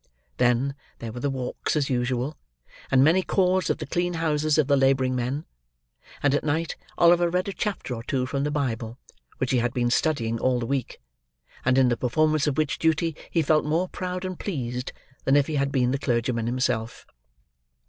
Then, 0.37 0.73
there 0.97 1.11
were 1.11 1.19
the 1.19 1.29
walks 1.29 1.75
as 1.75 1.91
usual, 1.91 2.35
and 2.89 3.03
many 3.03 3.21
calls 3.21 3.69
at 3.69 3.77
the 3.77 3.85
clean 3.85 4.15
houses 4.15 4.57
of 4.57 4.65
the 4.65 4.75
labouring 4.75 5.15
men; 5.15 5.45
and 6.23 6.33
at 6.33 6.43
night, 6.43 6.75
Oliver 6.97 7.29
read 7.29 7.47
a 7.47 7.53
chapter 7.53 7.93
or 7.93 8.01
two 8.01 8.25
from 8.25 8.43
the 8.43 8.49
Bible, 8.49 8.97
which 9.37 9.51
he 9.51 9.59
had 9.59 9.75
been 9.75 9.91
studying 9.91 10.39
all 10.39 10.59
the 10.59 10.65
week, 10.65 10.99
and 11.63 11.77
in 11.77 11.89
the 11.89 11.97
performance 11.97 12.47
of 12.47 12.57
which 12.57 12.79
duty 12.79 13.15
he 13.29 13.43
felt 13.43 13.63
more 13.63 13.87
proud 13.87 14.25
and 14.25 14.39
pleased, 14.39 14.91
than 15.25 15.35
if 15.35 15.45
he 15.45 15.57
had 15.57 15.71
been 15.71 15.91
the 15.91 15.99
clergyman 15.99 16.47
himself. 16.47 17.05